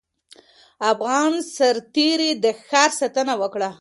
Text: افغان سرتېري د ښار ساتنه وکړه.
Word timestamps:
افغان 0.91 1.31
سرتېري 1.55 2.31
د 2.43 2.45
ښار 2.65 2.89
ساتنه 2.99 3.33
وکړه. 3.41 3.69